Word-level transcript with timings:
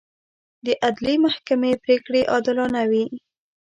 د 0.65 0.67
عدلي 0.87 1.15
محکمې 1.25 1.71
پرېکړې 1.83 2.21
عادلانه 2.31 2.81
وي. 2.91 3.05